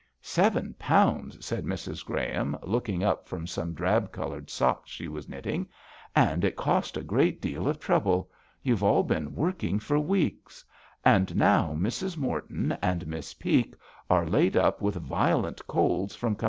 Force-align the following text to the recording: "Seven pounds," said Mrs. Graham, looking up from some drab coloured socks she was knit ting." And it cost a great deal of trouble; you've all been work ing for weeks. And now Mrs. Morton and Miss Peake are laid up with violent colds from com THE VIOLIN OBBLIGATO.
"Seven 0.23 0.73
pounds," 0.79 1.45
said 1.45 1.63
Mrs. 1.63 2.03
Graham, 2.03 2.57
looking 2.63 3.03
up 3.03 3.27
from 3.27 3.45
some 3.45 3.75
drab 3.75 4.11
coloured 4.11 4.49
socks 4.49 4.89
she 4.89 5.07
was 5.07 5.29
knit 5.29 5.43
ting." 5.43 5.69
And 6.15 6.43
it 6.43 6.55
cost 6.55 6.97
a 6.97 7.03
great 7.03 7.39
deal 7.39 7.67
of 7.67 7.79
trouble; 7.79 8.31
you've 8.63 8.81
all 8.81 9.03
been 9.03 9.35
work 9.35 9.63
ing 9.63 9.77
for 9.77 9.99
weeks. 9.99 10.65
And 11.05 11.35
now 11.35 11.75
Mrs. 11.77 12.17
Morton 12.17 12.71
and 12.81 13.05
Miss 13.05 13.35
Peake 13.35 13.75
are 14.09 14.25
laid 14.25 14.57
up 14.57 14.81
with 14.81 14.95
violent 14.95 15.67
colds 15.67 16.15
from 16.15 16.29
com 16.29 16.29
THE 16.31 16.33
VIOLIN 16.33 16.33
OBBLIGATO. 16.33 16.39